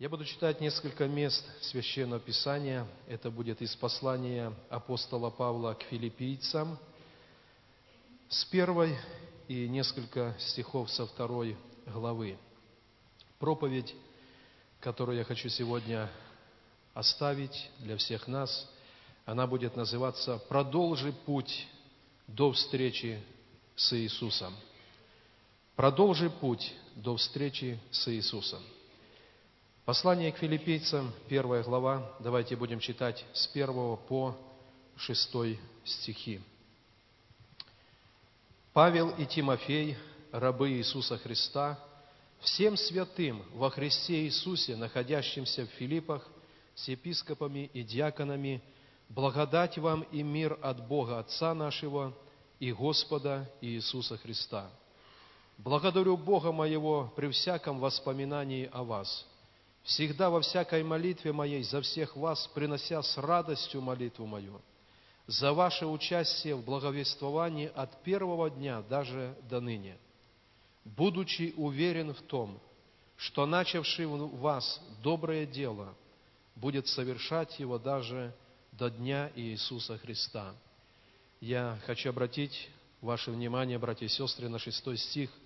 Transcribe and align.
Я 0.00 0.08
буду 0.08 0.24
читать 0.24 0.62
несколько 0.62 1.06
мест 1.06 1.44
Священного 1.60 2.20
Писания. 2.20 2.86
Это 3.06 3.30
будет 3.30 3.60
из 3.60 3.76
послания 3.76 4.50
апостола 4.70 5.28
Павла 5.28 5.74
к 5.74 5.82
филиппийцам 5.82 6.78
с 8.30 8.46
первой 8.46 8.96
и 9.46 9.68
несколько 9.68 10.34
стихов 10.38 10.90
со 10.90 11.06
второй 11.06 11.54
главы. 11.84 12.38
Проповедь, 13.38 13.94
которую 14.80 15.18
я 15.18 15.24
хочу 15.24 15.50
сегодня 15.50 16.10
оставить 16.94 17.70
для 17.80 17.98
всех 17.98 18.26
нас, 18.26 18.70
она 19.26 19.46
будет 19.46 19.76
называться 19.76 20.38
«Продолжи 20.48 21.12
путь 21.26 21.68
до 22.26 22.52
встречи 22.52 23.22
с 23.76 23.92
Иисусом». 23.92 24.56
Продолжи 25.76 26.30
путь 26.30 26.72
до 26.94 27.18
встречи 27.18 27.78
с 27.90 28.08
Иисусом. 28.08 28.62
Послание 29.84 30.30
к 30.30 30.36
филиппийцам, 30.36 31.10
первая 31.28 31.62
глава, 31.64 32.14
давайте 32.20 32.54
будем 32.54 32.80
читать 32.80 33.24
с 33.32 33.46
первого 33.46 33.96
по 33.96 34.36
шестой 34.96 35.58
стихи. 35.84 36.40
Павел 38.74 39.10
и 39.10 39.24
Тимофей, 39.24 39.96
рабы 40.32 40.72
Иисуса 40.72 41.16
Христа, 41.16 41.78
всем 42.40 42.76
святым 42.76 43.42
во 43.54 43.70
Христе 43.70 44.26
Иисусе, 44.26 44.76
находящимся 44.76 45.66
в 45.66 45.70
Филиппах, 45.70 46.28
с 46.74 46.86
епископами 46.86 47.70
и 47.72 47.82
диаконами, 47.82 48.62
благодать 49.08 49.78
вам 49.78 50.02
и 50.12 50.22
мир 50.22 50.58
от 50.62 50.86
Бога 50.86 51.18
Отца 51.18 51.54
нашего 51.54 52.12
и 52.60 52.70
Господа 52.72 53.50
Иисуса 53.62 54.18
Христа– 54.18 54.70
Благодарю 55.62 56.16
Бога 56.16 56.52
моего 56.52 57.12
при 57.16 57.28
всяком 57.28 57.80
воспоминании 57.80 58.70
о 58.72 58.82
вас, 58.82 59.26
всегда 59.82 60.30
во 60.30 60.40
всякой 60.40 60.82
молитве 60.82 61.32
моей 61.32 61.62
за 61.62 61.80
всех 61.80 62.16
вас, 62.16 62.46
принося 62.54 63.02
с 63.02 63.16
радостью 63.16 63.80
молитву 63.80 64.26
мою, 64.26 64.60
за 65.26 65.52
ваше 65.52 65.86
участие 65.86 66.54
в 66.54 66.64
благовествовании 66.64 67.70
от 67.74 68.02
первого 68.02 68.50
дня 68.50 68.82
даже 68.82 69.36
до 69.48 69.60
ныне, 69.60 69.96
будучи 70.84 71.54
уверен 71.56 72.14
в 72.14 72.22
том, 72.22 72.60
что 73.16 73.46
начавший 73.46 74.06
в 74.06 74.38
вас 74.38 74.80
доброе 75.02 75.46
дело 75.46 75.94
будет 76.56 76.86
совершать 76.88 77.58
его 77.58 77.78
даже 77.78 78.34
до 78.72 78.90
дня 78.90 79.30
Иисуса 79.34 79.98
Христа. 79.98 80.54
Я 81.40 81.78
хочу 81.86 82.10
обратить 82.10 82.68
ваше 83.00 83.30
внимание, 83.30 83.78
братья 83.78 84.06
и 84.06 84.08
сестры, 84.08 84.48
на 84.48 84.58
шестой 84.58 84.96
стих– 84.96 85.30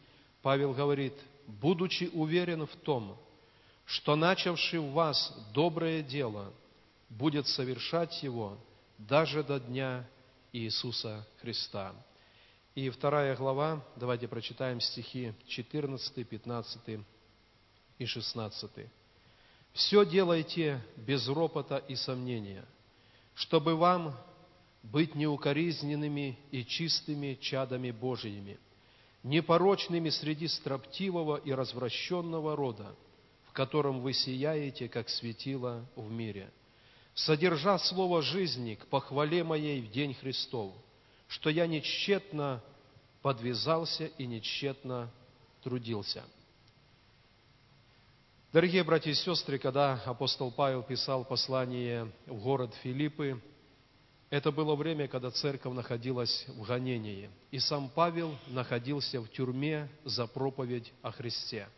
Павел 0.45 0.75
говорит, 0.75 1.15
будучи 1.47 2.11
уверен 2.13 2.67
в 2.67 2.77
том, 2.77 3.17
что 3.85 4.17
начавший 4.17 4.79
в 4.79 4.93
вас 4.93 5.33
доброе 5.53 6.03
дело 6.03 6.53
будет 7.09 7.47
совершать 7.47 8.23
его 8.23 8.59
даже 8.99 9.43
до 9.43 9.61
дня 9.61 10.07
Иисуса 10.53 11.27
Христа. 11.41 11.95
И 12.75 12.91
вторая 12.91 13.37
глава, 13.37 13.85
давайте 13.97 14.27
прочитаем 14.27 14.81
стихи 14.81 15.33
14, 15.47 16.29
15 16.29 17.01
и 17.99 18.07
16. 18.07 18.71
«Все 19.73 20.05
делайте 20.07 20.81
без 20.97 21.29
ропота 21.29 21.79
и 21.79 21.95
сомнения, 21.95 22.65
чтобы 23.35 23.77
вам 23.77 24.17
быть 24.83 25.15
неукоризненными 25.15 26.39
и 26.51 26.65
чистыми 26.65 27.39
чадами 27.41 27.91
Божиими, 27.91 28.59
непорочными 29.23 30.11
среди 30.11 30.47
строптивого 30.47 31.37
и 31.37 31.53
развращенного 31.53 32.55
рода, 32.55 32.95
в 33.55 33.57
котором 33.57 34.01
вы 34.01 34.13
сияете, 34.13 34.89
как 34.89 35.09
светило 35.09 35.87
в 35.95 36.11
мире, 36.11 36.51
содержа 37.15 37.79
слово 37.79 38.21
жизни 38.21 38.75
к 38.75 38.87
похвале 38.89 39.45
моей 39.45 39.81
в 39.81 39.93
день 39.93 40.13
Христов, 40.13 40.73
что 41.29 41.51
я 41.51 41.69
нечетно 41.69 42.61
подвязался 43.23 44.07
и 44.07 44.27
нечетно 44.27 45.09
трудился». 45.63 46.25
Дорогие 48.53 48.83
братья 48.83 49.13
и 49.13 49.15
сестры, 49.15 49.61
когда 49.61 50.03
апостол 50.05 50.51
Павел 50.51 50.83
писал 50.83 51.25
послание 51.25 52.11
в 52.27 52.43
город 52.43 52.75
Филиппы, 52.83 53.41
это 54.31 54.51
было 54.51 54.75
время, 54.75 55.07
когда 55.07 55.31
церковь 55.31 55.75
находилась 55.75 56.45
в 56.49 56.67
гонении, 56.67 57.31
и 57.53 57.61
сам 57.61 57.89
Павел 57.89 58.37
находился 58.49 59.21
в 59.21 59.29
тюрьме 59.29 59.89
за 60.05 60.27
проповедь 60.27 60.93
о 61.03 61.13
Христе. 61.13 61.69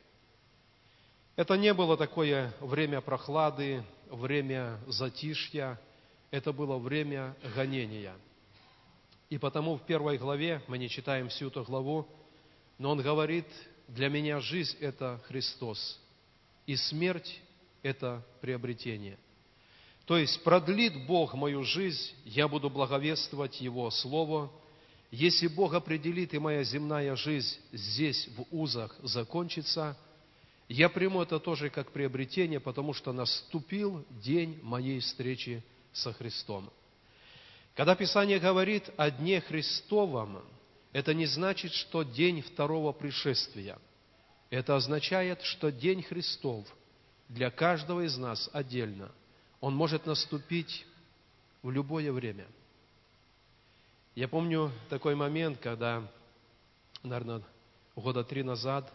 Это 1.37 1.59
не 1.59 1.75
было 1.75 1.99
такое 1.99 2.55
время 2.61 3.03
прохлады, 3.03 3.85
время 4.09 4.81
затишья, 4.87 5.79
это 6.31 6.51
было 6.51 6.79
время 6.79 7.37
гонения. 7.55 8.15
И 9.29 9.37
потому 9.37 9.77
в 9.77 9.83
первой 9.85 10.17
главе, 10.17 10.63
мы 10.67 10.79
не 10.79 10.89
читаем 10.89 11.29
всю 11.29 11.49
эту 11.49 11.63
главу, 11.63 12.09
но 12.79 12.91
он 12.91 13.03
говорит, 13.03 13.45
для 13.87 14.09
меня 14.09 14.41
жизнь– 14.41 14.79
это 14.81 15.21
Христос, 15.29 16.01
и 16.67 16.75
смерть– 16.75 17.39
это 17.83 18.25
приобретение. 18.41 19.19
То 20.07 20.17
есть 20.17 20.43
продлит 20.43 21.07
Бог 21.07 21.35
мою 21.35 21.65
жизнь, 21.65 22.15
я 22.25 22.49
буду 22.49 22.71
благовествовать 22.71 23.61
Его 23.61 23.91
Слово. 23.91 24.51
Если 25.11 25.49
Бог 25.49 25.75
определит, 25.75 26.33
и 26.33 26.39
моя 26.39 26.63
земная 26.63 27.15
жизнь 27.15 27.59
здесь, 27.73 28.27
в 28.37 28.47
узах, 28.57 28.97
закончится, 29.03 29.99
я 30.69 30.89
приму 30.89 31.23
это 31.23 31.39
тоже 31.39 31.71
как 31.71 31.93
приобретение, 31.93 32.61
потому 32.61 32.93
что 32.93 33.13
наступил 33.13 34.05
день 34.11 34.59
моей 34.63 35.01
встречи 35.01 35.63
со 35.93 36.13
Христом. 36.13 36.71
Когда 37.75 37.95
Писание 37.95 38.39
говорит 38.39 38.91
о 38.97 39.11
дне 39.11 39.41
Христовом, 39.41 40.43
это 40.93 41.15
не 41.15 41.27
значит, 41.27 41.73
что 41.73 42.03
день 42.03 42.43
второго 42.43 42.93
пришествия. 42.93 43.79
Это 44.51 44.77
означает, 44.77 45.43
что 45.43 45.71
день 45.71 46.03
Христов 46.03 46.67
для 47.29 47.51
каждого 47.51 48.05
из 48.05 48.17
нас 48.17 48.49
отдельно– 48.53 49.13
он 49.61 49.75
может 49.75 50.07
наступить 50.07 50.87
в 51.63 51.71
любое 51.71 52.13
время. 52.13 52.47
Я 54.15 54.29
помню 54.29 54.71
такой 54.89 55.15
момент, 55.15 55.59
когда, 55.59 56.07
наверное, 57.03 57.43
года 57.95 58.25
три 58.25 58.43
назад 58.43 58.93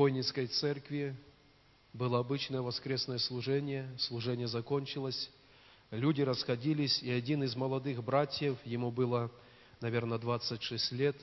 в 0.00 0.02
Хойницкой 0.02 0.46
церкви 0.46 1.14
было 1.92 2.20
обычное 2.20 2.62
воскресное 2.62 3.18
служение, 3.18 3.86
служение 3.98 4.48
закончилось, 4.48 5.30
люди 5.90 6.22
расходились, 6.22 7.02
и 7.02 7.10
один 7.10 7.42
из 7.42 7.54
молодых 7.54 8.02
братьев, 8.02 8.56
ему 8.64 8.90
было, 8.90 9.30
наверное, 9.82 10.16
26 10.16 10.92
лет, 10.92 11.16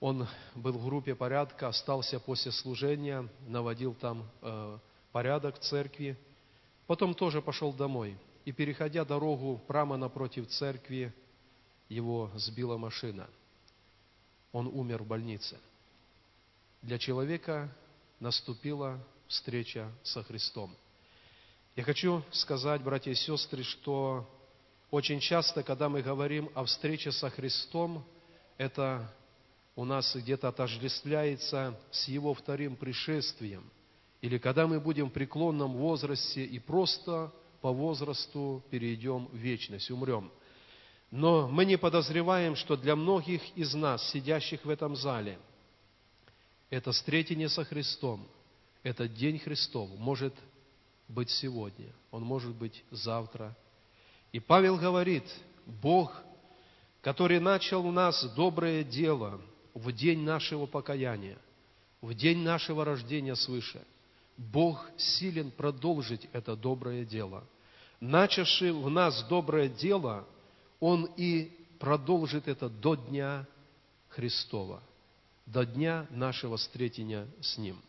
он 0.00 0.26
был 0.54 0.72
в 0.72 0.84
группе 0.86 1.14
порядка, 1.14 1.68
остался 1.68 2.18
после 2.18 2.52
служения, 2.52 3.28
наводил 3.48 3.92
там 3.92 4.26
э, 4.40 4.78
порядок 5.12 5.58
в 5.58 5.62
церкви– 5.62 6.16
Потом 6.86 7.14
тоже 7.14 7.40
пошел 7.40 7.72
домой. 7.72 8.16
И, 8.44 8.52
переходя 8.52 9.04
дорогу 9.04 9.58
прямо 9.66 9.96
напротив 9.96 10.48
церкви, 10.48 11.14
его 11.88 12.30
сбила 12.34 12.76
машина. 12.76 13.26
Он 14.52 14.66
умер 14.66 15.02
в 15.02 15.06
больнице. 15.06 15.58
Для 16.84 16.98
человека 16.98 17.68
наступила 18.20 18.98
встреча 19.26 19.90
со 20.04 20.22
Христом. 20.22 20.74
Я 21.74 21.82
хочу 21.82 22.22
сказать, 22.30 22.82
братья 22.82 23.10
и 23.10 23.14
сестры, 23.14 23.64
что 23.64 24.30
очень 24.90 25.18
часто, 25.18 25.62
когда 25.62 25.88
мы 25.88 26.02
говорим 26.02 26.48
о 26.54 26.64
встрече 26.64 27.10
со 27.10 27.28
Христом, 27.30 28.04
это 28.58 29.12
у 29.74 29.84
нас 29.84 30.14
где-то 30.14 30.48
отождествляется 30.48 31.76
с 31.90 32.06
Его 32.06 32.32
вторым 32.34 32.76
пришествием– 32.76 33.68
или 34.24 34.38
когда 34.38 34.66
мы 34.66 34.80
будем 34.80 35.10
в 35.10 35.12
преклонном 35.12 35.74
возрасте 35.74 36.46
и 36.46 36.58
просто 36.58 37.30
по 37.60 37.70
возрасту 37.70 38.62
перейдем 38.70 39.26
в 39.26 39.36
вечность, 39.36 39.90
умрем. 39.90 40.32
Но 41.10 41.46
мы 41.46 41.66
не 41.66 41.76
подозреваем, 41.76 42.56
что 42.56 42.78
для 42.78 42.96
многих 42.96 43.42
из 43.54 43.74
нас, 43.74 44.02
сидящих 44.12 44.64
в 44.64 44.70
этом 44.70 44.96
зале, 44.96 45.38
это 46.70 46.92
встретение 46.92 47.48
со 47.48 47.64
Христом, 47.64 48.26
этот 48.82 49.14
день 49.14 49.38
Христов 49.38 49.88
может 49.98 50.34
быть 51.08 51.30
сегодня, 51.30 51.92
он 52.10 52.22
может 52.22 52.54
быть 52.54 52.84
завтра. 52.90 53.56
И 54.32 54.40
Павел 54.40 54.76
говорит, 54.76 55.24
Бог, 55.66 56.12
который 57.00 57.40
начал 57.40 57.86
у 57.86 57.92
нас 57.92 58.24
доброе 58.34 58.84
дело 58.84 59.40
в 59.74 59.92
день 59.92 60.22
нашего 60.22 60.66
покаяния, 60.66 61.38
в 62.00 62.14
день 62.14 62.42
нашего 62.42 62.84
рождения 62.84 63.36
свыше– 63.36 63.82
Бог 64.36 64.84
силен 64.96 65.50
продолжить 65.50 66.28
это 66.32 66.56
доброе 66.56 67.04
дело. 67.04 67.44
Начавший 68.00 68.72
в 68.72 68.90
нас 68.90 69.22
доброе 69.28 69.68
дело, 69.68 70.26
Он 70.80 71.08
и 71.16 71.50
продолжит 71.78 72.48
это 72.48 72.68
до 72.68 72.96
дня 72.96 73.46
Христова, 74.08 74.82
до 75.46 75.64
дня 75.64 76.06
нашего 76.10 76.56
встретения 76.56 77.28
с 77.40 77.58
Ним. 77.58 77.80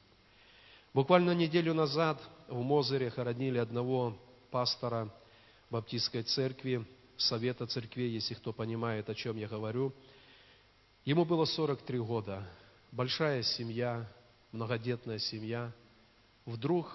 Буквально 0.94 1.32
неделю 1.32 1.74
назад 1.74 2.22
в 2.48 2.62
Мозыре 2.62 3.10
хоронили 3.10 3.58
одного 3.58 4.18
пастора 4.52 5.14
Баптистской 5.70 6.24
церкви, 6.24 6.86
Совета 7.18 7.66
церквей, 7.66 8.12
если 8.12 8.34
кто 8.34 8.52
понимает, 8.52 9.10
о 9.10 9.16
чем 9.16 9.38
я 9.38 9.48
говорю. 9.48 9.94
Ему 11.06 11.24
было 11.24 11.46
43 11.46 12.00
года, 12.00 12.46
большая 12.92 13.42
семья, 13.44 14.10
многодетная 14.52 15.20
семья. 15.20 15.72
Вдруг 16.46 16.92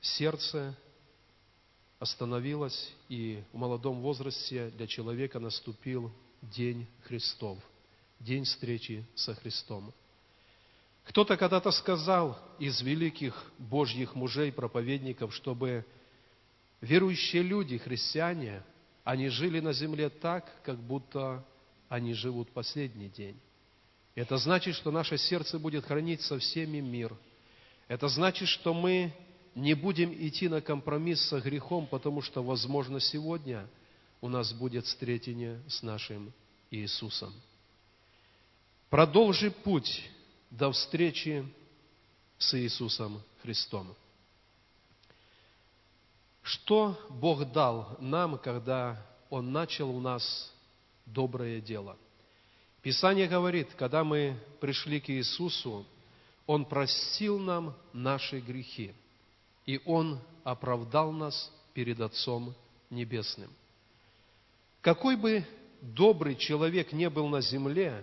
сердце 0.00 0.76
остановилось, 1.98 2.92
и 3.08 3.42
в 3.52 3.56
молодом 3.56 4.00
возрасте 4.00 4.70
для 4.70 4.86
человека 4.86 5.40
наступил 5.40 6.12
день 6.42 6.86
Христов, 7.02 7.58
день 8.20 8.44
встречи 8.44 9.04
со 9.14 9.34
Христом. 9.34 9.92
Кто-то 11.04 11.36
когда-то 11.36 11.70
сказал 11.70 12.38
из 12.58 12.80
великих 12.82 13.50
Божьих 13.58 14.14
мужей, 14.14 14.52
проповедников, 14.52 15.34
чтобы 15.34 15.86
верующие 16.80 17.42
люди, 17.42 17.78
христиане, 17.78 18.62
они 19.04 19.28
жили 19.28 19.60
на 19.60 19.72
земле 19.72 20.10
так, 20.10 20.52
как 20.62 20.78
будто 20.78 21.44
они 21.88 22.12
живут 22.12 22.50
последний 22.50 23.08
день. 23.08 23.38
Это 24.14 24.36
значит, 24.36 24.74
что 24.74 24.90
наше 24.90 25.16
сердце 25.16 25.58
будет 25.58 25.86
хранить 25.86 26.20
со 26.20 26.38
всеми 26.38 26.80
мир. 26.80 27.16
Это 27.86 28.08
значит, 28.08 28.48
что 28.48 28.74
мы 28.74 29.12
не 29.54 29.74
будем 29.74 30.12
идти 30.12 30.48
на 30.48 30.60
компромисс 30.60 31.22
со 31.28 31.40
грехом, 31.40 31.86
потому 31.86 32.20
что, 32.20 32.42
возможно, 32.42 33.00
сегодня 33.00 33.66
у 34.20 34.28
нас 34.28 34.52
будет 34.52 34.84
встретение 34.84 35.62
с 35.68 35.82
нашим 35.82 36.32
Иисусом. 36.70 37.32
Продолжи 38.90 39.50
путь 39.50 40.02
до 40.50 40.72
встречи 40.72 41.46
с 42.38 42.54
Иисусом 42.58 43.22
Христом. 43.42 43.94
Что 46.42 46.98
Бог 47.10 47.52
дал 47.52 47.98
нам, 48.00 48.38
когда 48.38 48.96
Он 49.28 49.52
начал 49.52 49.90
у 49.94 50.00
нас 50.00 50.50
доброе 51.04 51.60
дело? 51.60 51.98
Писание 52.80 53.28
говорит, 53.28 53.68
когда 53.76 54.04
мы 54.04 54.40
пришли 54.58 55.00
к 55.00 55.10
Иисусу, 55.10 55.84
Он 56.46 56.64
простил 56.64 57.38
нам 57.38 57.76
наши 57.92 58.40
грехи, 58.40 58.94
и 59.66 59.82
Он 59.84 60.18
оправдал 60.44 61.12
нас 61.12 61.52
перед 61.74 62.00
Отцом 62.00 62.54
Небесным. 62.88 63.50
Какой 64.80 65.16
бы 65.16 65.44
добрый 65.82 66.36
человек 66.36 66.94
не 66.94 67.10
был 67.10 67.28
на 67.28 67.42
земле, 67.42 68.02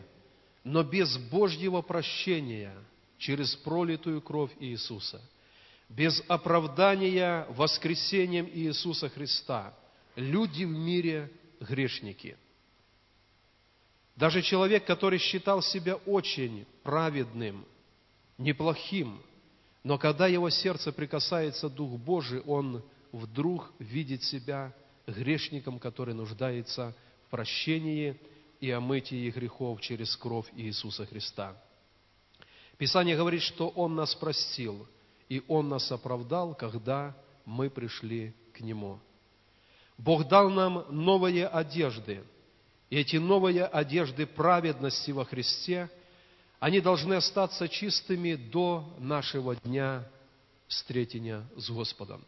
но 0.65 0.83
без 0.83 1.15
Божьего 1.17 1.81
прощения 1.83 2.75
через 3.19 3.55
пролитую 3.55 4.19
кровь 4.19 4.51
Иисуса, 4.59 5.21
без 5.87 6.21
оправдания 6.27 7.45
воскресением 7.51 8.49
Иисуса 8.51 9.07
Христа, 9.07 9.73
люди 10.15 10.63
в 10.63 10.71
мире 10.71 11.31
грешники. 11.59 12.35
Даже 14.15 14.41
человек, 14.41 14.85
который 14.85 15.19
считал 15.19 15.61
себя 15.61 15.97
очень 15.97 16.65
праведным, 16.81 17.63
неплохим, 18.39 19.21
но 19.83 19.99
когда 19.99 20.25
его 20.25 20.49
сердце 20.49 20.91
прикасается 20.91 21.69
Дух 21.69 21.91
Божий, 21.99 22.39
он 22.41 22.83
вдруг 23.11 23.71
видит 23.77 24.23
себя 24.23 24.73
грешником, 25.05 25.77
который 25.77 26.15
нуждается 26.15 26.95
в 27.27 27.29
прощении– 27.29 28.19
и 28.65 28.71
о 28.71 28.79
мытии 28.79 29.29
грехов 29.29 29.79
через 29.79 30.15
кровь 30.17 30.47
Иисуса 30.55 31.05
Христа. 31.05 31.55
Писание 32.77 33.15
говорит, 33.15 33.43
что 33.43 33.69
Он 33.69 33.95
нас 33.95 34.15
простил, 34.15 34.87
и 35.29 35.43
Он 35.47 35.69
нас 35.69 35.91
оправдал, 35.91 36.55
когда 36.55 37.15
мы 37.45 37.69
пришли 37.69 38.33
к 38.53 38.61
Нему. 38.61 38.99
Бог 39.99 40.27
дал 40.27 40.49
нам 40.49 40.85
новые 40.89 41.47
одежды, 41.47 42.23
и 42.89 42.97
эти 42.97 43.17
новые 43.17 43.65
одежды 43.65 44.25
праведности 44.25 45.11
во 45.11 45.25
Христе, 45.25 45.89
они 46.59 46.81
должны 46.81 47.13
остаться 47.13 47.69
чистыми 47.69 48.33
до 48.33 48.95
нашего 48.97 49.55
дня 49.57 50.09
встретения 50.67 51.45
с 51.55 51.69
Господом. 51.69 52.25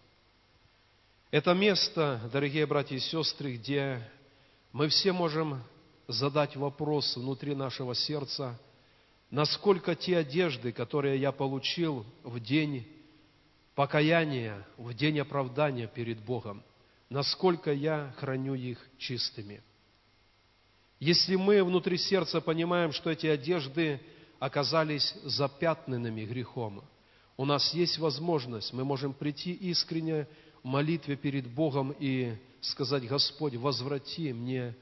Это 1.32 1.56
место, 1.56 2.22
дорогие 2.32 2.68
братья 2.68 2.96
и 2.96 3.00
сестры, 3.00 3.56
где 3.56 4.08
мы 4.72 4.88
все 4.88 5.12
можем 5.12 5.64
задать 6.08 6.56
вопрос 6.56 7.16
внутри 7.18 7.54
нашего 7.54 7.94
сердца, 7.94 8.60
насколько 9.30 9.96
те 9.96 10.18
одежды, 10.18 10.72
которые 10.72 11.20
я 11.20 11.32
получил 11.32 12.06
в 12.24 12.40
день 12.40 12.88
покаяния, 13.76 14.66
в 14.78 14.94
день 14.94 15.20
оправдания 15.20 15.88
перед 15.88 16.20
Богом, 16.24 16.64
насколько 17.10 17.72
я 17.72 18.14
храню 18.18 18.56
их 18.56 18.80
чистыми. 18.98 19.62
Если 21.00 21.36
мы 21.36 21.64
внутри 21.64 21.98
сердца 21.98 22.42
понимаем, 22.42 22.92
что 22.92 23.12
эти 23.12 23.28
одежды 23.28 24.02
оказались 24.40 25.14
запятнанными 25.24 26.26
грехом, 26.26 26.84
у 27.36 27.46
нас 27.46 27.72
есть 27.74 28.00
возможность, 28.00 28.74
мы 28.74 28.84
можем 28.84 29.14
прийти 29.14 29.54
искренне 29.54 30.28
в 30.64 30.68
молитве 30.68 31.16
перед 31.16 31.48
Богом 31.48 31.94
и 32.00 32.36
сказать, 32.62 33.08
Господь, 33.08 33.56
возврати 33.56 34.34
мне 34.34 34.76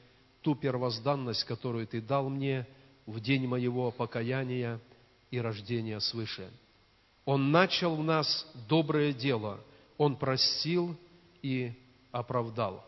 ту 0.46 0.54
первозданность, 0.54 1.44
которую 1.44 1.88
Ты 1.88 2.02
дал 2.02 2.30
мне 2.30 2.68
в 3.08 3.20
день 3.20 3.48
моего 3.48 3.90
покаяния 3.90 4.80
и 5.32 5.40
рождения 5.40 6.00
свыше. 6.00 6.52
Он 7.26 7.50
начал 7.50 7.96
в 7.96 8.04
нас 8.04 8.46
доброе 8.70 9.12
дело, 9.12 9.60
Он 9.98 10.16
простил 10.16 10.96
и 11.42 11.74
оправдал. 12.12 12.86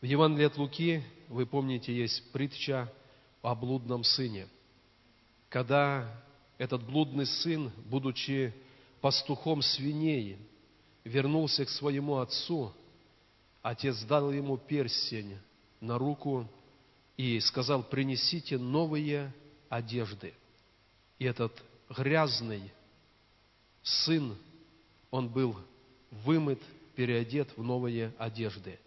В 0.00 0.06
Евангелии 0.06 0.46
от 0.46 0.56
Луки, 0.56 1.02
вы 1.28 1.44
помните, 1.44 1.94
есть 1.94 2.32
притча 2.32 2.90
о 3.42 3.54
блудном 3.54 4.02
сыне. 4.02 4.48
Когда 5.50 6.10
этот 6.56 6.82
блудный 6.84 7.26
сын, 7.26 7.70
будучи 7.84 8.54
пастухом 9.02 9.60
свиней, 9.60 10.38
вернулся 11.04 11.66
к 11.66 11.68
своему 11.68 12.16
отцу, 12.16 12.72
отец 13.60 14.02
дал 14.04 14.32
ему 14.32 14.56
перстень 14.56 15.36
на 15.86 15.98
руку 15.98 16.48
и 17.16 17.40
сказал, 17.40 17.82
принесите 17.82 18.58
новые 18.58 19.32
одежды. 19.68 20.34
И 21.18 21.24
этот 21.24 21.52
грязный 21.88 22.72
сын, 23.82 24.36
он 25.10 25.28
был 25.28 25.56
вымыт, 26.10 26.60
переодет 26.94 27.48
в 27.56 27.62
новые 27.62 28.12
одежды. 28.18 28.78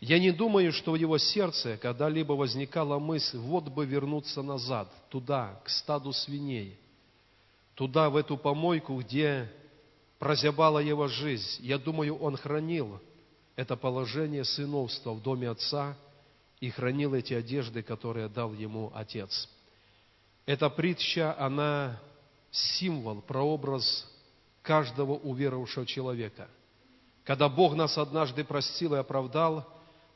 Я 0.00 0.18
не 0.18 0.30
думаю, 0.30 0.72
что 0.72 0.92
в 0.92 0.96
его 0.96 1.18
сердце 1.18 1.78
когда-либо 1.78 2.34
возникала 2.34 2.98
мысль, 2.98 3.38
вот 3.38 3.64
бы 3.64 3.86
вернуться 3.86 4.42
назад, 4.42 4.92
туда, 5.08 5.60
к 5.64 5.70
стаду 5.70 6.12
свиней, 6.12 6.78
туда, 7.74 8.10
в 8.10 8.16
эту 8.16 8.36
помойку, 8.36 9.00
где 9.00 9.50
прозябала 10.18 10.78
его 10.78 11.08
жизнь. 11.08 11.64
Я 11.64 11.78
думаю, 11.78 12.16
он 12.16 12.36
хранил 12.36 13.00
это 13.56 13.74
положение 13.76 14.44
сыновства 14.44 15.12
в 15.12 15.22
доме 15.22 15.48
отца 15.48 15.96
и 16.60 16.70
хранил 16.70 17.14
эти 17.14 17.32
одежды, 17.32 17.82
которые 17.82 18.28
дал 18.28 18.52
ему 18.52 18.92
отец. 18.94 19.48
Эта 20.44 20.70
притча, 20.70 21.34
она 21.38 21.98
символ, 22.50 23.22
прообраз 23.22 24.06
каждого 24.62 25.12
уверовавшего 25.12 25.86
человека. 25.86 26.48
Когда 27.24 27.48
Бог 27.48 27.74
нас 27.74 27.98
однажды 27.98 28.44
простил 28.44 28.94
и 28.94 28.98
оправдал, 28.98 29.66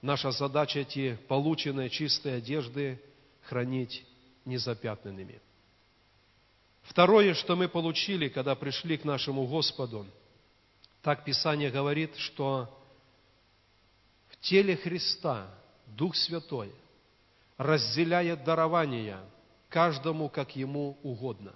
наша 0.02 0.30
задача 0.30 0.80
эти 0.80 1.18
полученные 1.26 1.90
чистые 1.90 2.36
одежды 2.36 3.00
хранить 3.42 4.04
незапятнанными. 4.44 5.40
Второе, 6.82 7.34
что 7.34 7.56
мы 7.56 7.68
получили, 7.68 8.28
когда 8.28 8.54
пришли 8.54 8.96
к 8.96 9.04
нашему 9.04 9.46
Господу, 9.46 10.06
так 11.02 11.24
Писание 11.24 11.70
говорит, 11.70 12.16
что 12.16 12.68
теле 14.40 14.76
Христа 14.76 15.48
Дух 15.86 16.16
Святой 16.16 16.72
разделяет 17.56 18.44
дарования 18.44 19.20
каждому, 19.68 20.28
как 20.28 20.56
ему 20.56 20.96
угодно. 21.02 21.54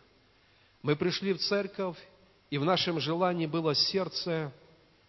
Мы 0.82 0.96
пришли 0.96 1.32
в 1.32 1.38
церковь, 1.38 1.96
и 2.50 2.58
в 2.58 2.64
нашем 2.64 3.00
желании 3.00 3.46
было 3.46 3.74
сердце, 3.74 4.52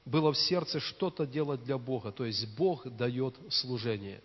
было 0.06 0.32
в 0.32 0.38
сердце 0.38 0.80
что-то 0.80 1.26
делать 1.26 1.64
для 1.64 1.78
Бога, 1.78 2.12
то 2.12 2.26
есть 2.26 2.56
Бог 2.56 2.88
дает 2.96 3.36
служение. 3.50 4.22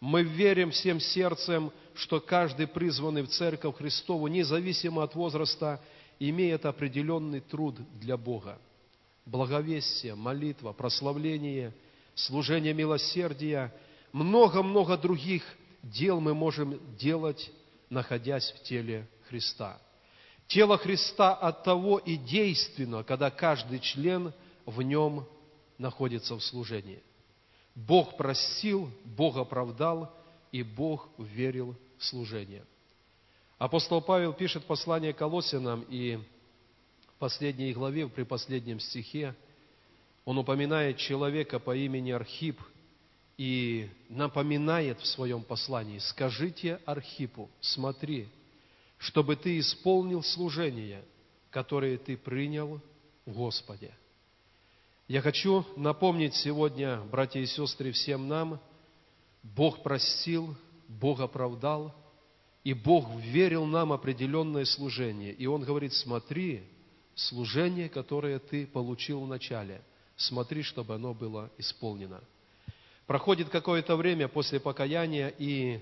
Мы 0.00 0.22
верим 0.22 0.70
всем 0.70 1.00
сердцем, 1.00 1.72
что 1.94 2.20
каждый 2.20 2.66
призванный 2.66 3.22
в 3.22 3.28
церковь 3.28 3.76
Христову, 3.76 4.28
независимо 4.28 5.02
от 5.02 5.14
возраста, 5.14 5.80
имеет 6.18 6.66
определенный 6.66 7.40
труд 7.40 7.76
для 7.98 8.16
Бога. 8.16 8.58
Благовестие, 9.26 10.14
молитва, 10.14 10.72
прославление– 10.72 11.72
служение 12.14 12.74
милосердия, 12.74 13.72
много-много 14.12 14.96
других 14.96 15.42
дел 15.82 16.20
мы 16.20 16.34
можем 16.34 16.80
делать, 16.96 17.50
находясь 17.90 18.50
в 18.52 18.62
теле 18.62 19.08
Христа. 19.28 19.78
Тело 20.46 20.76
Христа 20.76 21.34
от 21.34 21.64
того 21.64 21.98
и 21.98 22.16
действенно, 22.16 23.02
когда 23.02 23.30
каждый 23.30 23.80
член 23.80 24.32
в 24.66 24.82
нем 24.82 25.26
находится 25.78 26.36
в 26.36 26.42
служении. 26.42 27.02
Бог 27.74 28.16
простил, 28.16 28.90
Бог 29.04 29.36
оправдал, 29.36 30.14
и 30.52 30.62
Бог 30.62 31.08
верил 31.18 31.74
в 31.98 32.04
служение. 32.04 32.64
Апостол 33.58 34.00
Павел 34.00 34.32
пишет 34.32 34.64
послание 34.64 35.12
Колосинам, 35.12 35.84
и 35.88 36.18
в 37.08 37.18
последней 37.18 37.72
главе, 37.72 38.06
при 38.08 38.22
последнем 38.22 38.78
стихе, 38.78 39.34
он 40.24 40.38
упоминает 40.38 40.96
человека 40.96 41.58
по 41.58 41.76
имени 41.76 42.10
Архип 42.10 42.60
и 43.36 43.88
напоминает 44.08 45.00
в 45.00 45.06
своем 45.06 45.42
послании, 45.42 45.98
скажите 45.98 46.80
Архипу, 46.86 47.50
смотри, 47.60 48.28
чтобы 48.98 49.36
ты 49.36 49.58
исполнил 49.58 50.22
служение, 50.22 51.04
которое 51.50 51.98
ты 51.98 52.16
принял 52.16 52.80
в 53.26 53.32
Господе. 53.32 53.92
Я 55.08 55.20
хочу 55.20 55.66
напомнить 55.76 56.34
сегодня, 56.34 57.00
братья 57.10 57.40
и 57.40 57.46
сестры, 57.46 57.92
всем 57.92 58.28
нам, 58.28 58.60
Бог 59.42 59.82
простил, 59.82 60.56
Бог 60.88 61.20
оправдал, 61.20 61.94
и 62.62 62.72
Бог 62.72 63.10
верил 63.20 63.66
нам 63.66 63.92
определенное 63.92 64.64
служение. 64.64 65.32
И 65.34 65.46
Он 65.46 65.62
говорит, 65.62 65.92
смотри, 65.92 66.62
служение, 67.14 67.90
которое 67.90 68.38
ты 68.38 68.66
получил 68.66 69.20
в 69.20 69.28
начале, 69.28 69.82
смотри, 70.16 70.62
чтобы 70.62 70.94
оно 70.94 71.14
было 71.14 71.50
исполнено. 71.58 72.20
Проходит 73.06 73.50
какое-то 73.50 73.96
время 73.96 74.28
после 74.28 74.60
покаяния, 74.60 75.28
и 75.38 75.80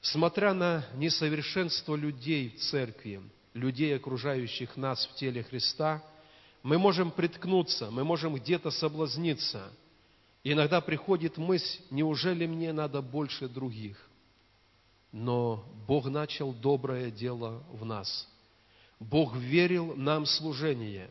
смотря 0.00 0.52
на 0.52 0.84
несовершенство 0.94 1.94
людей 1.96 2.50
в 2.50 2.60
церкви, 2.60 3.22
людей, 3.54 3.96
окружающих 3.96 4.76
нас 4.76 5.06
в 5.06 5.14
теле 5.14 5.42
Христа, 5.42 6.02
мы 6.62 6.78
можем 6.78 7.10
приткнуться, 7.10 7.90
мы 7.90 8.04
можем 8.04 8.34
где-то 8.34 8.70
соблазниться. 8.70 9.72
Иногда 10.44 10.80
приходит 10.80 11.36
мысль, 11.36 11.80
неужели 11.90 12.46
мне 12.46 12.72
надо 12.72 13.00
больше 13.00 13.48
других? 13.48 13.98
Но 15.12 15.64
Бог 15.86 16.06
начал 16.06 16.52
доброе 16.52 17.10
дело 17.10 17.62
в 17.72 17.84
нас. 17.84 18.28
Бог 19.00 19.36
верил 19.36 19.94
нам 19.96 20.26
служение. 20.26 21.10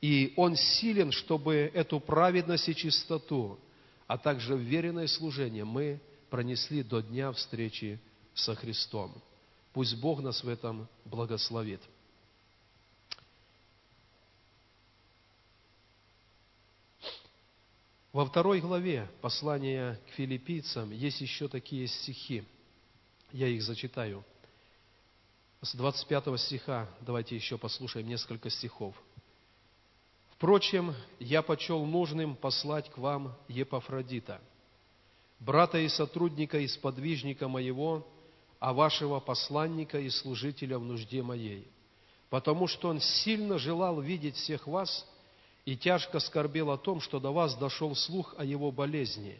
И 0.00 0.32
Он 0.36 0.56
силен, 0.56 1.12
чтобы 1.12 1.70
эту 1.74 2.00
праведность 2.00 2.68
и 2.68 2.74
чистоту, 2.74 3.58
а 4.06 4.16
также 4.16 4.56
веренное 4.56 5.06
служение 5.06 5.64
мы 5.64 6.00
пронесли 6.30 6.82
до 6.82 7.00
дня 7.00 7.32
встречи 7.32 8.00
со 8.34 8.54
Христом. 8.54 9.12
Пусть 9.72 9.96
Бог 10.00 10.20
нас 10.20 10.42
в 10.42 10.48
этом 10.48 10.88
благословит. 11.04 11.80
Во 18.12 18.26
второй 18.26 18.60
главе 18.60 19.08
послания 19.20 20.00
к 20.08 20.14
филиппийцам 20.14 20.90
есть 20.90 21.20
еще 21.20 21.46
такие 21.46 21.86
стихи. 21.86 22.42
Я 23.32 23.46
их 23.46 23.62
зачитаю. 23.62 24.24
С 25.62 25.74
25 25.74 26.40
стиха 26.40 26.88
давайте 27.02 27.36
еще 27.36 27.56
послушаем 27.56 28.08
несколько 28.08 28.50
стихов. 28.50 28.96
«Впрочем, 30.40 30.94
я 31.18 31.42
почел 31.42 31.84
нужным 31.84 32.34
послать 32.34 32.88
к 32.88 32.96
вам 32.96 33.36
Епафродита, 33.46 34.40
брата 35.38 35.76
и 35.76 35.86
сотрудника 35.86 36.58
и 36.58 36.66
сподвижника 36.66 37.46
моего, 37.46 38.08
а 38.58 38.72
вашего 38.72 39.20
посланника 39.20 40.00
и 40.00 40.08
служителя 40.08 40.78
в 40.78 40.82
нужде 40.82 41.22
моей, 41.22 41.68
потому 42.30 42.68
что 42.68 42.88
он 42.88 43.00
сильно 43.00 43.58
желал 43.58 44.00
видеть 44.00 44.36
всех 44.36 44.66
вас 44.66 45.06
и 45.66 45.76
тяжко 45.76 46.18
скорбел 46.20 46.70
о 46.70 46.78
том, 46.78 47.02
что 47.02 47.20
до 47.20 47.32
вас 47.32 47.54
дошел 47.58 47.94
слух 47.94 48.34
о 48.38 48.42
его 48.42 48.72
болезни, 48.72 49.38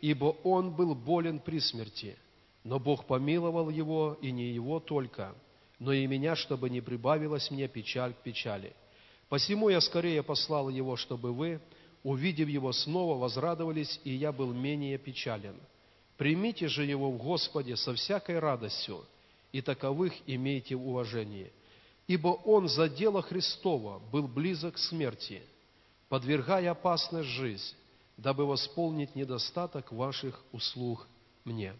ибо 0.00 0.34
он 0.42 0.72
был 0.72 0.96
болен 0.96 1.38
при 1.38 1.60
смерти, 1.60 2.18
но 2.64 2.80
Бог 2.80 3.06
помиловал 3.06 3.70
его, 3.70 4.18
и 4.20 4.32
не 4.32 4.46
его 4.50 4.80
только, 4.80 5.36
но 5.78 5.92
и 5.92 6.04
меня, 6.08 6.34
чтобы 6.34 6.68
не 6.68 6.80
прибавилась 6.80 7.48
мне 7.52 7.68
печаль 7.68 8.12
к 8.12 8.24
печали. 8.24 8.74
Посему 9.32 9.70
я 9.70 9.80
скорее 9.80 10.22
послал 10.22 10.68
его, 10.68 10.94
чтобы 10.96 11.32
вы, 11.32 11.58
увидев 12.02 12.50
его 12.50 12.70
снова, 12.70 13.18
возрадовались, 13.18 13.98
и 14.04 14.12
я 14.12 14.30
был 14.30 14.52
менее 14.52 14.98
печален. 14.98 15.56
Примите 16.18 16.68
же 16.68 16.84
его 16.84 17.10
в 17.10 17.16
Господе 17.16 17.76
со 17.76 17.94
всякой 17.94 18.40
радостью, 18.40 19.06
и 19.50 19.62
таковых 19.62 20.12
имейте 20.26 20.76
уважение. 20.76 21.50
Ибо 22.06 22.28
он 22.44 22.68
за 22.68 22.90
дело 22.90 23.22
Христова 23.22 24.00
был 24.12 24.28
близок 24.28 24.74
к 24.74 24.78
смерти, 24.78 25.40
подвергая 26.10 26.70
опасность 26.72 27.30
жизнь, 27.30 27.74
дабы 28.18 28.44
восполнить 28.44 29.16
недостаток 29.16 29.92
ваших 29.92 30.44
услуг 30.52 31.08
мне». 31.46 31.72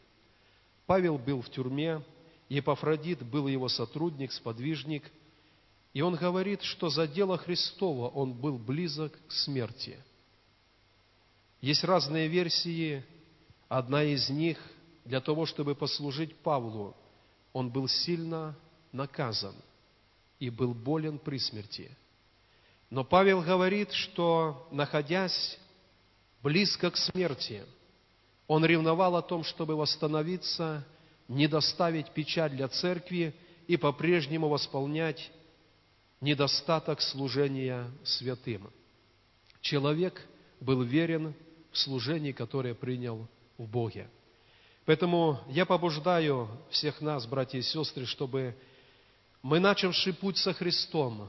Павел 0.87 1.18
был 1.18 1.42
в 1.42 1.50
тюрьме, 1.50 2.02
Епафродит 2.49 3.23
был 3.23 3.47
его 3.47 3.68
сотрудник, 3.68 4.32
сподвижник, 4.32 5.04
и 5.92 6.00
он 6.00 6.14
говорит, 6.14 6.62
что 6.62 6.88
за 6.88 7.06
дело 7.06 7.38
Христова 7.38 8.08
он 8.08 8.32
был 8.32 8.58
близок 8.58 9.18
к 9.28 9.32
смерти. 9.32 9.99
Есть 11.61 11.84
разные 11.84 12.28
версии, 12.28 13.04
Одна 13.72 14.04
из 14.04 14.28
них, 14.28 14.58
для 15.06 15.22
того, 15.22 15.46
чтобы 15.46 15.75
послужить 15.75 16.37
Павлу, 16.37 16.94
он 17.54 17.70
был 17.70 17.88
сильно 17.88 18.54
наказан 18.92 19.54
и 20.38 20.50
был 20.50 20.75
болен 20.75 21.18
при 21.18 21.38
смерти. 21.38 21.90
Но 22.90 23.02
Павел 23.02 23.40
говорит, 23.40 23.90
что, 23.92 24.68
находясь 24.70 25.58
близко 26.42 26.90
к 26.90 26.99
смерти, 26.99 27.64
он 28.46 28.62
ревновал 28.66 29.16
о 29.16 29.22
том, 29.22 29.42
чтобы 29.42 29.75
восстановиться, 29.75 30.87
не 31.26 31.49
доставить 31.49 32.11
печаль 32.11 32.50
для 32.50 32.68
церкви 32.68 33.34
и 33.68 33.78
по-прежнему 33.78 34.50
восполнять 34.50 35.32
недостаток 36.23 37.02
служения 37.02 37.91
святым. 38.05 38.71
Человек 39.61 40.23
был 40.61 40.83
верен 40.83 41.35
в 41.71 41.79
служении, 41.79 42.33
которое 42.33 42.75
принял 42.75 43.29
в 43.59 43.67
Боге. 43.67 44.09
Поэтому 44.87 45.41
я 45.49 45.67
побуждаю 45.67 46.49
всех 46.71 47.00
нас, 47.00 47.26
братья 47.26 47.59
и 47.59 47.62
сестры, 47.62 48.07
чтобы 48.07 48.57
мы, 49.43 49.61
начавший 49.61 50.14
путь 50.14 50.38
со 50.38 50.52
Христом, 50.52 51.29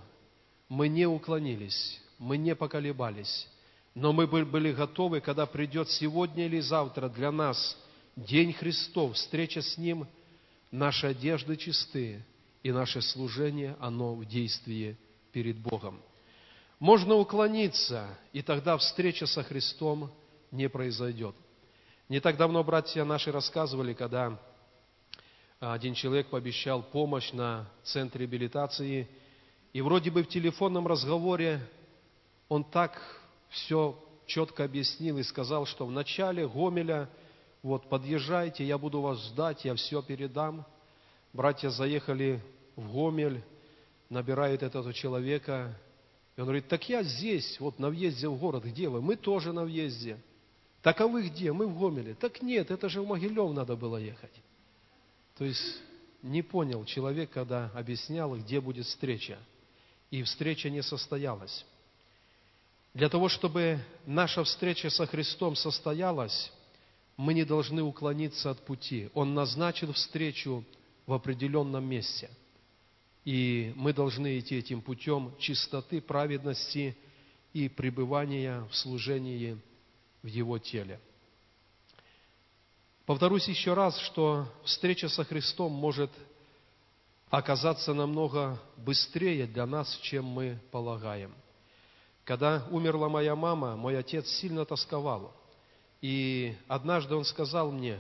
мы 0.70 0.88
не 0.88 1.06
уклонились, 1.06 2.00
мы 2.18 2.38
не 2.38 2.56
поколебались, 2.56 3.48
но 3.96 4.14
мы 4.14 4.28
были 4.28 4.72
готовы, 4.72 5.22
когда 5.22 5.46
придет 5.46 5.90
сегодня 5.90 6.46
или 6.46 6.60
завтра 6.60 7.10
для 7.10 7.32
нас 7.32 7.78
День 8.16 8.54
Христов, 8.54 9.16
встреча 9.16 9.62
с 9.62 9.78
Ним, 9.78 10.08
наши 10.72 11.08
одежды 11.08 11.58
чисты, 11.58 12.24
и 12.64 12.72
наше 12.72 13.02
служение, 13.02 13.76
оно 13.80 14.16
в 14.16 14.26
действии 14.26 14.98
перед 15.32 15.58
Богом. 15.58 16.02
Можно 16.80 17.16
уклониться, 17.16 18.08
и 18.32 18.42
тогда 18.42 18.78
встреча 18.78 19.26
со 19.26 19.44
Христом 19.44 20.12
не 20.52 20.70
произойдет. 20.70 21.36
Не 22.10 22.20
так 22.20 22.38
давно 22.38 22.64
братья 22.64 23.04
наши 23.04 23.32
рассказывали, 23.32 23.94
когда 23.94 24.40
один 25.60 25.94
человек 25.94 26.28
пообещал 26.28 26.84
помощь 26.84 27.32
на 27.32 27.70
центре 27.84 28.22
реабилитации, 28.22 29.08
и 29.72 29.82
вроде 29.82 30.12
бы 30.12 30.24
в 30.24 30.28
телефонном 30.28 30.88
разговоре 30.88 31.62
он 32.50 32.64
так 32.64 33.02
все 33.50 33.98
четко 34.26 34.66
объяснил 34.66 35.18
и 35.18 35.24
сказал, 35.24 35.66
что 35.66 35.86
в 35.86 35.92
начале 35.92 36.48
Гомеля, 36.48 37.10
вот 37.62 37.88
подъезжайте, 37.90 38.66
я 38.66 38.78
буду 38.78 39.02
вас 39.02 39.20
ждать, 39.26 39.66
я 39.66 39.74
все 39.76 40.02
передам. 40.02 40.66
Братья 41.32 41.70
заехали 41.70 42.42
в 42.76 42.92
Гомель, 42.92 43.42
набирают 44.10 44.64
этого 44.64 44.94
человека, 44.94 45.76
и 46.36 46.42
он 46.42 46.46
говорит, 46.46 46.68
так 46.68 46.88
я 46.90 47.04
здесь, 47.04 47.60
вот 47.60 47.80
на 47.80 47.90
въезде 47.90 48.28
в 48.28 48.38
город, 48.38 48.64
где 48.64 48.90
вы? 48.90 49.02
Мы 49.02 49.16
тоже 49.16 49.54
на 49.54 49.64
въезде. 49.64 50.18
Так 50.82 51.00
а 51.02 51.08
вы 51.08 51.28
где? 51.28 51.54
Мы 51.54 51.68
в 51.68 51.78
Гомеле. 51.78 52.16
Так 52.16 52.42
нет, 52.42 52.72
это 52.72 52.90
же 52.90 53.02
в 53.02 53.08
Могилев 53.08 53.54
надо 53.54 53.76
было 53.76 53.98
ехать. 53.98 54.34
То 55.38 55.46
есть 55.46 55.82
не 56.22 56.42
понял 56.42 56.86
человек, 56.86 57.32
когда 57.32 57.72
объяснял, 57.74 58.36
где 58.36 58.60
будет 58.60 58.86
встреча. 58.86 59.38
И 60.10 60.24
встреча 60.24 60.70
не 60.70 60.82
состоялась. 60.82 61.66
Для 62.94 63.10
того, 63.10 63.30
чтобы 63.30 63.80
наша 64.06 64.44
встреча 64.44 64.90
со 64.90 65.06
Христом 65.06 65.56
состоялась, 65.56 66.52
мы 67.18 67.34
не 67.34 67.44
должны 67.44 67.82
уклониться 67.82 68.52
от 68.52 68.60
пути. 68.66 69.10
Он 69.14 69.34
назначил 69.34 69.94
встречу 69.94 70.64
в 71.06 71.14
определенном 71.14 71.86
месте. 71.86 72.30
И 73.26 73.72
мы 73.76 73.94
должны 73.94 74.40
идти 74.40 74.58
этим 74.58 74.82
путем 74.82 75.34
чистоты, 75.40 76.02
праведности 76.02 76.98
и 77.54 77.70
пребывания 77.70 78.68
в 78.70 78.76
служении 78.76 79.58
в 80.22 80.28
его 80.28 80.58
теле. 80.58 81.00
Повторюсь 83.06 83.48
еще 83.48 83.74
раз, 83.74 83.98
что 84.00 84.48
встреча 84.64 85.10
со 85.10 85.24
Христом 85.24 85.72
может 85.72 86.10
оказаться 87.30 87.94
намного 87.94 88.62
быстрее 88.78 89.48
для 89.48 89.66
нас, 89.66 89.98
чем 90.04 90.26
мы 90.26 90.60
полагаем. 90.72 91.34
Когда 92.24 92.66
умерла 92.72 93.10
моя 93.10 93.36
мама, 93.36 93.76
мой 93.76 93.98
отец 93.98 94.28
сильно 94.28 94.66
тосковал. 94.66 95.34
И 96.00 96.56
однажды 96.68 97.16
он 97.16 97.26
сказал 97.26 97.72
мне, 97.72 98.00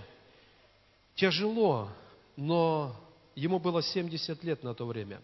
тяжело, 1.15 1.89
но 2.35 2.95
ему 3.35 3.59
было 3.59 3.81
70 3.81 4.43
лет 4.43 4.63
на 4.63 4.73
то 4.73 4.85
время. 4.85 5.21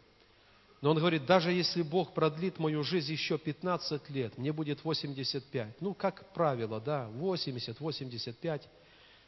Но 0.81 0.91
он 0.91 0.97
говорит, 0.97 1.25
даже 1.25 1.51
если 1.51 1.81
Бог 1.81 2.13
продлит 2.13 2.57
мою 2.57 2.83
жизнь 2.83 3.11
еще 3.11 3.37
15 3.37 4.09
лет, 4.09 4.37
мне 4.37 4.53
будет 4.53 4.83
85. 4.83 5.81
Ну, 5.81 5.93
как 5.93 6.33
правило, 6.33 6.79
да, 6.79 7.09
80, 7.09 7.79
85. 7.79 8.69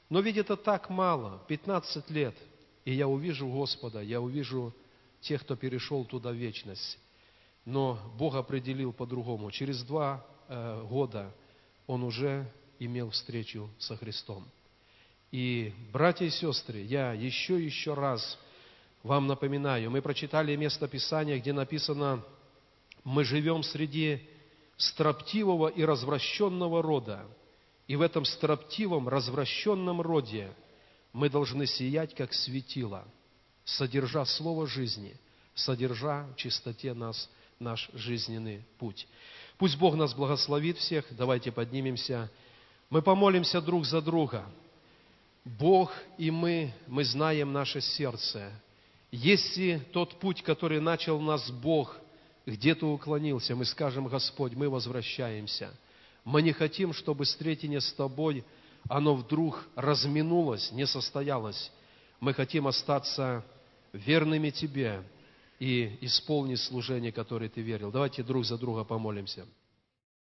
Но 0.10 0.20
ведь 0.22 0.38
это 0.38 0.56
так 0.56 0.90
мало, 0.90 1.44
15 1.48 2.10
лет, 2.10 2.36
и 2.86 2.94
я 2.94 3.08
увижу 3.08 3.48
Господа, 3.48 4.02
я 4.02 4.22
увижу 4.22 4.74
тех, 5.20 5.42
кто 5.42 5.56
перешел 5.56 6.06
туда 6.06 6.32
в 6.32 6.36
вечность. 6.36 6.98
Но 7.66 8.00
Бог 8.18 8.36
определил 8.36 8.94
по-другому. 8.94 9.52
Через 9.52 9.84
два 9.84 10.26
э, 10.48 10.84
года 10.90 11.34
он 11.86 12.04
уже 12.04 12.50
имел 12.80 13.12
встречу 13.12 13.70
со 13.78 13.96
Христом. 13.98 14.48
И, 15.32 15.74
братья 15.94 16.26
и 16.26 16.30
сестры, 16.30 16.80
я 16.80 17.14
еще 17.14 17.62
и 17.62 17.66
еще 17.66 17.94
раз 17.94 18.38
вам 19.04 19.28
напоминаю, 19.28 19.90
мы 19.92 20.02
прочитали 20.02 20.56
место 20.56 20.88
Писания, 20.88 21.40
где 21.40 21.54
написано, 21.54 22.24
мы 23.04 23.24
живем 23.24 23.64
среди 23.64 24.22
строптивого 24.78 25.68
и 25.68 25.84
развращенного 25.84 26.82
рода, 26.82 27.26
и 27.88 27.96
в 27.96 28.02
этом 28.02 28.26
строптивом, 28.26 29.08
развращенном 29.08 30.02
роде 30.02 30.52
мы 31.14 31.30
должны 31.30 31.66
сиять, 31.66 32.16
как 32.16 32.34
светило, 32.34 33.06
содержа 33.66 34.24
слово 34.26 34.68
жизни, 34.68 35.16
содержа 35.56 36.28
в 36.34 36.36
чистоте 36.38 36.94
нас 36.94 37.30
наш 37.60 37.90
жизненный 37.94 38.64
путь. 38.80 39.08
Пусть 39.58 39.78
Бог 39.78 39.96
нас 39.96 40.14
благословит 40.14 40.78
всех. 40.78 41.06
Давайте 41.12 41.52
поднимемся. 41.52 42.32
Мы 42.90 43.02
помолимся 43.02 43.62
друг 43.62 43.86
за 43.86 44.02
друга. 44.02 44.46
Бог 45.46 45.92
и 46.18 46.32
мы, 46.32 46.74
мы 46.88 47.04
знаем 47.04 47.54
наше 47.54 47.82
сердце. 47.82 48.52
Если 49.12 49.82
тот 49.92 50.20
путь, 50.20 50.42
который 50.42 50.80
начал 50.80 51.20
нас 51.20 51.52
Бог, 51.52 52.00
где-то 52.46 52.88
уклонился, 52.88 53.56
мы 53.56 53.66
скажем, 53.66 54.08
Господь, 54.08 54.54
мы 54.54 54.70
возвращаемся. 54.70 55.74
Мы 56.24 56.42
не 56.42 56.54
хотим, 56.54 56.94
чтобы 56.94 57.26
встретение 57.26 57.82
с 57.82 57.92
Тобой, 57.94 58.46
оно 58.90 59.16
вдруг 59.16 59.68
разминулось, 59.76 60.72
не 60.72 60.86
состоялось. 60.86 61.72
Мы 62.20 62.34
хотим 62.34 62.68
остаться 62.68 63.44
верными 63.92 64.50
Тебе 64.50 65.04
и 65.60 65.98
исполнить 66.02 66.60
служение, 66.60 67.12
которое 67.12 67.50
Ты 67.50 67.62
верил. 67.62 67.92
Давайте 67.92 68.24
друг 68.24 68.46
за 68.46 68.58
друга 68.58 68.84
помолимся. 68.86 69.46